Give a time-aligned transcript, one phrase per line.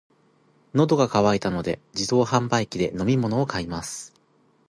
[0.73, 4.15] 喉が渇いたので、自動販売機で飲み物を買います。